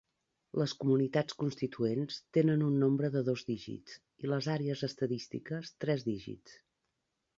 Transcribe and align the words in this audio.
Les 0.59 0.71
comunitats 0.83 1.35
constituents 1.41 2.17
tenen 2.37 2.63
un 2.69 2.79
nombre 2.85 3.11
de 3.17 3.23
dos 3.27 3.43
dígits 3.51 3.99
i 4.25 4.33
les 4.33 4.49
àrees 4.57 4.83
estadístiques 4.91 5.71
tres 5.87 6.07
dígits. 6.09 6.61